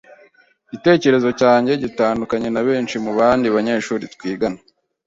Igitekerezo 0.67 1.29
cyanjye 1.39 1.71
gitandukanye 1.83 2.47
nabenshi 2.51 2.95
mubandi 3.05 3.47
banyeshuri 3.55 4.03
twiganaga. 4.13 4.63